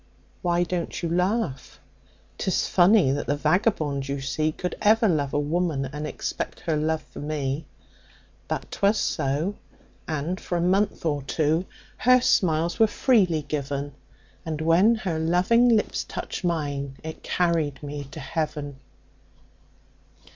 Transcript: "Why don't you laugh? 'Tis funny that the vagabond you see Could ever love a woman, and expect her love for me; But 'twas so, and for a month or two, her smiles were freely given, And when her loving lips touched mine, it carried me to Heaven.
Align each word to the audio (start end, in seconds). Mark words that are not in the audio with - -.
"Why 0.41 0.63
don't 0.63 1.03
you 1.03 1.09
laugh? 1.09 1.79
'Tis 2.39 2.67
funny 2.67 3.11
that 3.11 3.27
the 3.27 3.35
vagabond 3.35 4.09
you 4.09 4.19
see 4.19 4.51
Could 4.51 4.75
ever 4.81 5.07
love 5.07 5.31
a 5.31 5.37
woman, 5.39 5.85
and 5.85 6.07
expect 6.07 6.61
her 6.61 6.75
love 6.75 7.03
for 7.03 7.19
me; 7.19 7.67
But 8.47 8.71
'twas 8.71 8.97
so, 8.97 9.57
and 10.07 10.39
for 10.41 10.57
a 10.57 10.61
month 10.61 11.05
or 11.05 11.21
two, 11.21 11.67
her 11.97 12.19
smiles 12.19 12.79
were 12.79 12.87
freely 12.87 13.43
given, 13.43 13.93
And 14.43 14.59
when 14.59 14.95
her 14.95 15.19
loving 15.19 15.69
lips 15.69 16.03
touched 16.03 16.43
mine, 16.43 16.97
it 17.03 17.21
carried 17.21 17.83
me 17.83 18.05
to 18.05 18.19
Heaven. 18.19 18.77